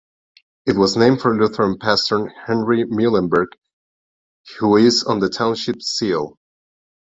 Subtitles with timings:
[0.65, 3.49] It was named for Lutheran pastor Henry Muhlenberg,
[4.57, 6.39] who is on the township seal.